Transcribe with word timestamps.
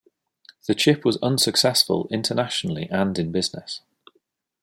The 0.67 0.73
chip 0.73 1.05
was 1.05 1.19
unsuccessful 1.21 2.07
internationally 2.09 2.89
and 2.89 3.19
in 3.19 3.31
business. 3.31 3.81